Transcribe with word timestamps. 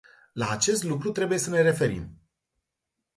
La 0.33 0.49
acest 0.49 0.83
lucru 0.83 1.11
trebuie 1.11 1.37
să 1.37 1.49
ne 1.49 1.61
referim. 1.61 2.21